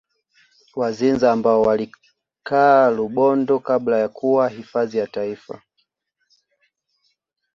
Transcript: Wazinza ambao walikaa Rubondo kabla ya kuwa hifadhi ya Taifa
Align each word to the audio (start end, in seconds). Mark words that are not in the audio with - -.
Wazinza 0.75 1.31
ambao 1.31 1.61
walikaa 1.61 2.89
Rubondo 2.89 3.59
kabla 3.59 3.99
ya 3.99 4.09
kuwa 4.09 4.49
hifadhi 4.49 4.97
ya 4.97 5.07
Taifa 5.07 5.61